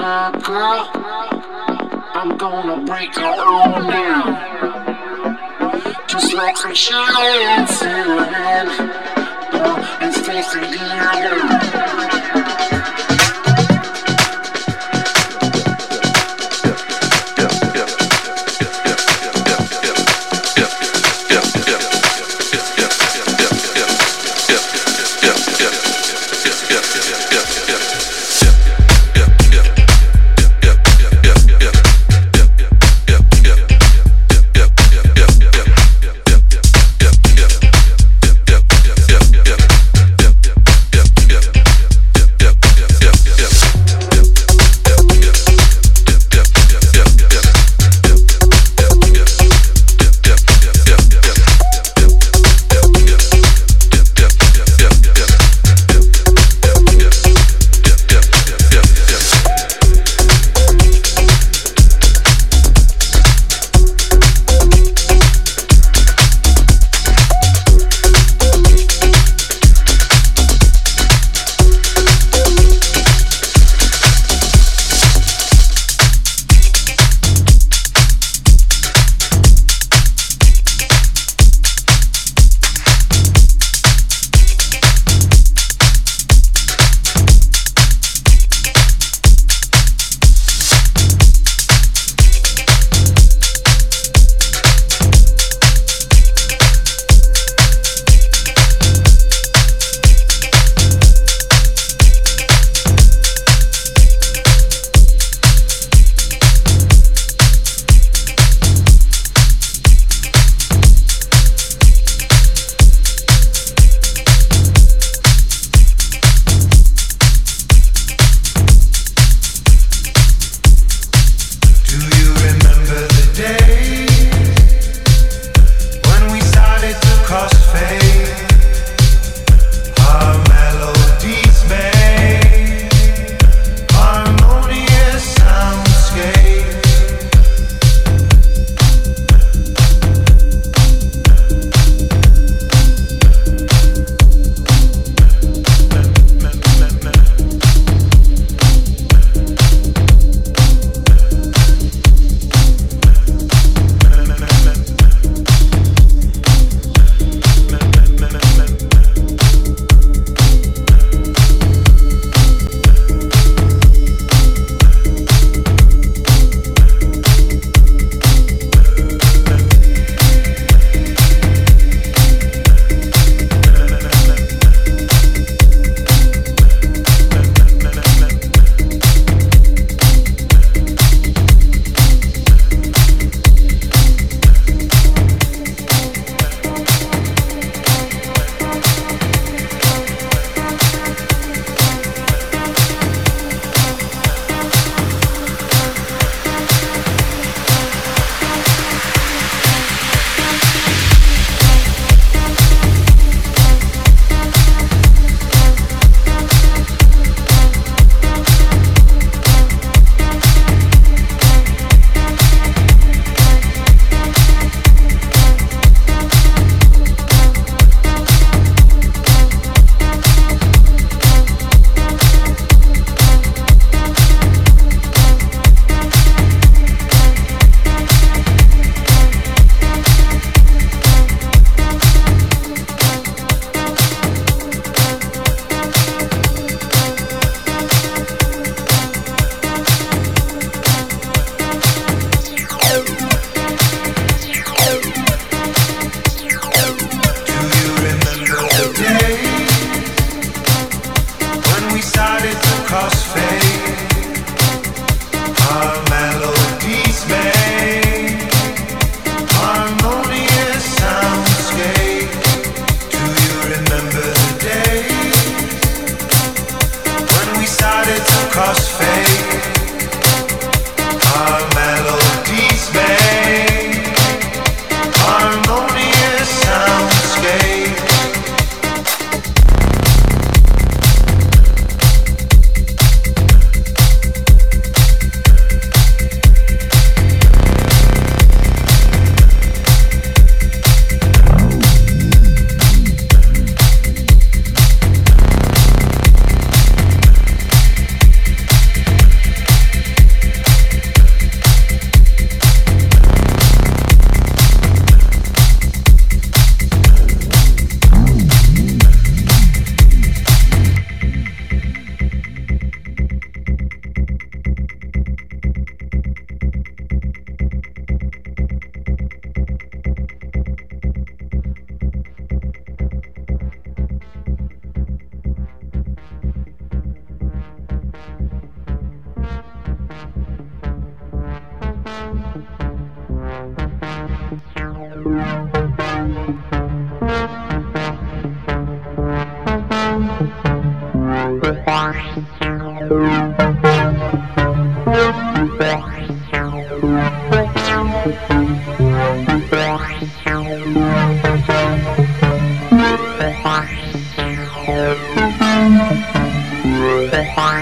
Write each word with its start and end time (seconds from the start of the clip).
girl. 0.00 0.90
I'm 2.14 2.38
gonna 2.38 2.82
break 2.86 3.14
your 3.16 3.26
all 3.26 3.82
now. 3.82 4.22
Just 6.06 6.32
like 6.32 6.56
some 6.56 6.74
shots 6.74 7.82
in 7.82 7.88
and 7.88 8.24
head. 8.24 8.66
Oh, 9.52 9.98
and 10.00 10.14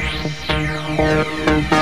Thank 0.00 1.72
you. 1.72 1.77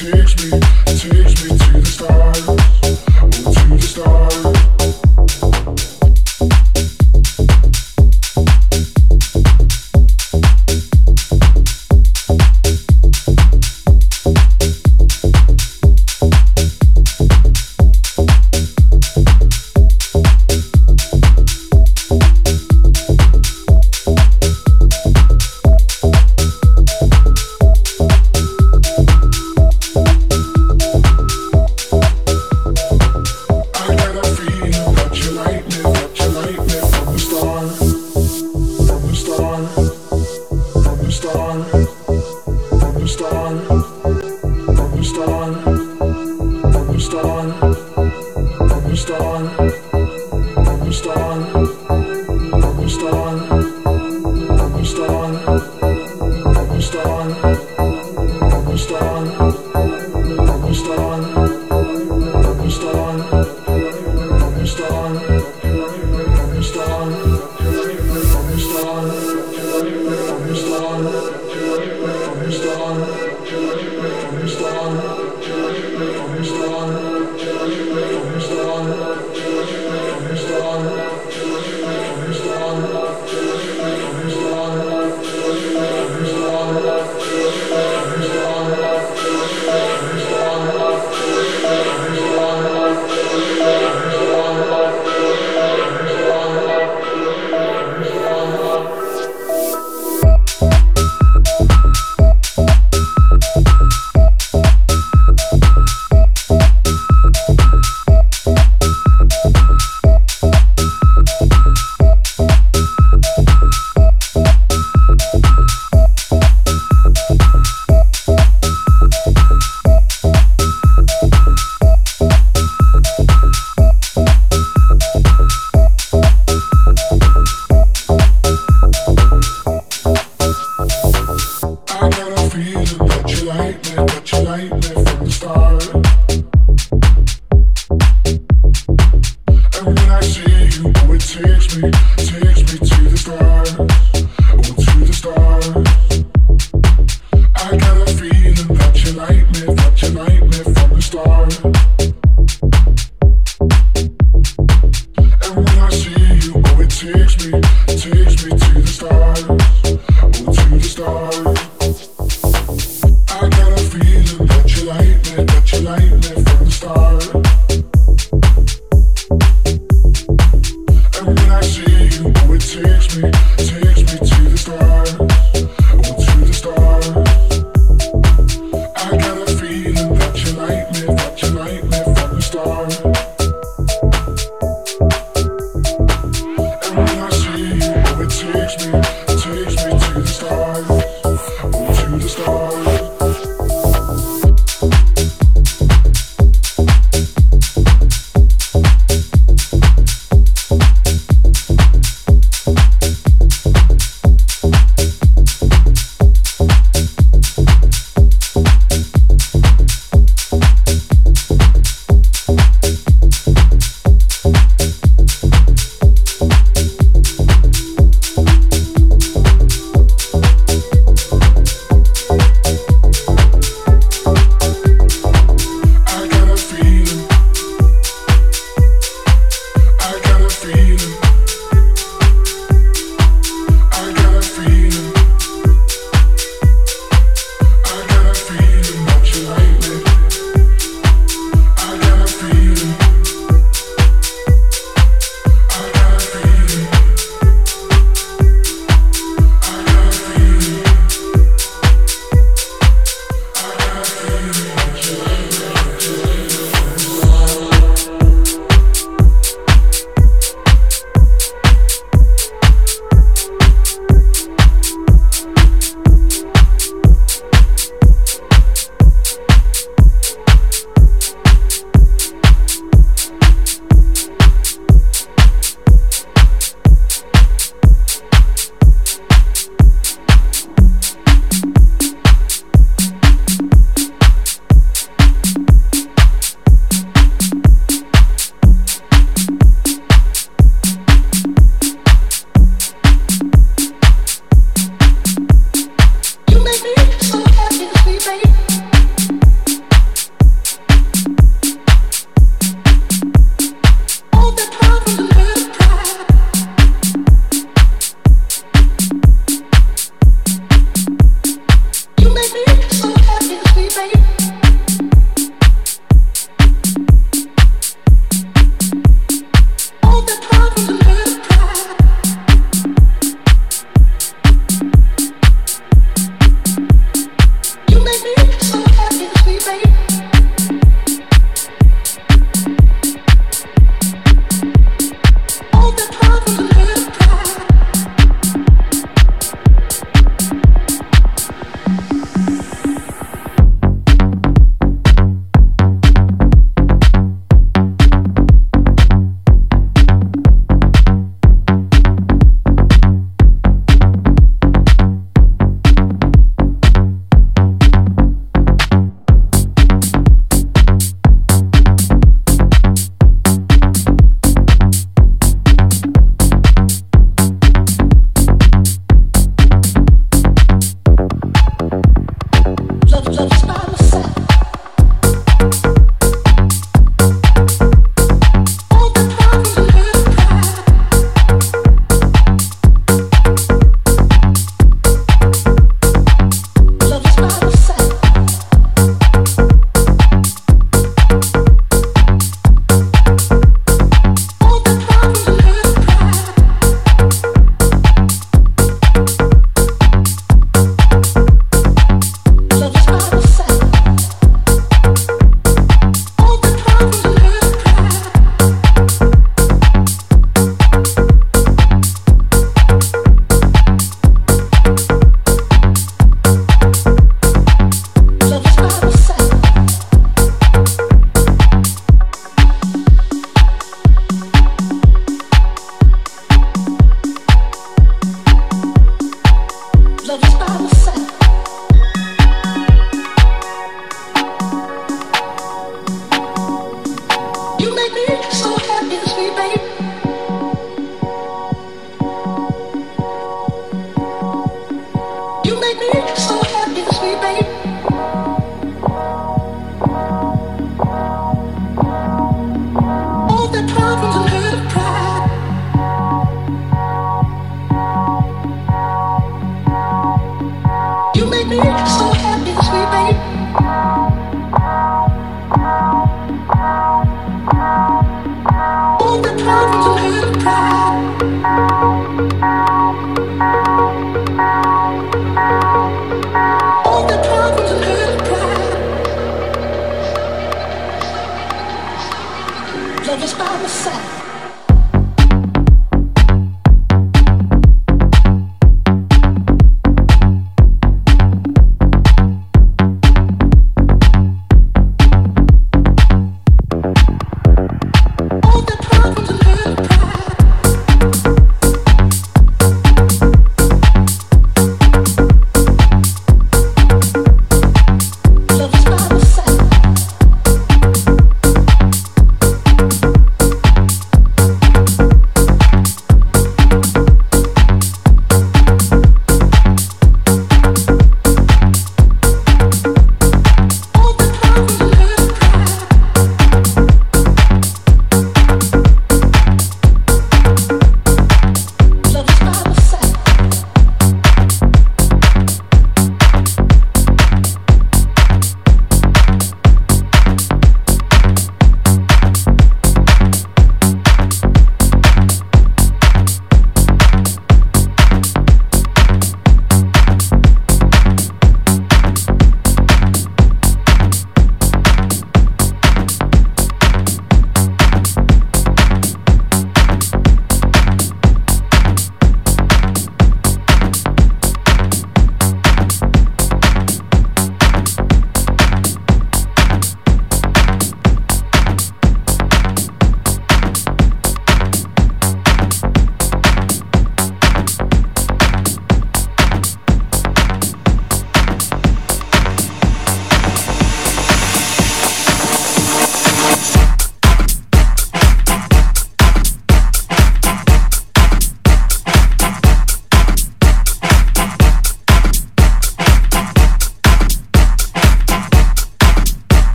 takes 0.00 0.50
me. 0.50 0.69